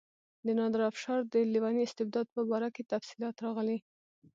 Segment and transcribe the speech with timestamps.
[0.45, 3.77] د نادرشاه افشار د لیوني استبداد په باره کې تفصیلات راغلي.